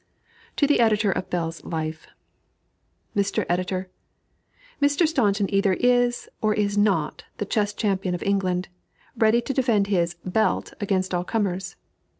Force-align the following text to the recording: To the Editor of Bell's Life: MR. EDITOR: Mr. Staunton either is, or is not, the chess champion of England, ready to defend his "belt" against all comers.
To 0.55 0.65
the 0.65 0.79
Editor 0.79 1.11
of 1.11 1.29
Bell's 1.29 1.63
Life: 1.63 2.07
MR. 3.15 3.45
EDITOR: 3.47 3.91
Mr. 4.81 5.07
Staunton 5.07 5.45
either 5.53 5.73
is, 5.73 6.27
or 6.41 6.55
is 6.55 6.75
not, 6.75 7.25
the 7.37 7.45
chess 7.45 7.71
champion 7.71 8.15
of 8.15 8.23
England, 8.23 8.67
ready 9.15 9.41
to 9.41 9.53
defend 9.53 9.85
his 9.93 10.15
"belt" 10.25 10.73
against 10.81 11.13
all 11.13 11.23
comers. 11.23 11.75